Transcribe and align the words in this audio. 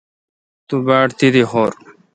تو 0.67 0.75
باڑ 0.85 1.07
تیدی 1.17 1.43
خور۔ 1.49 1.71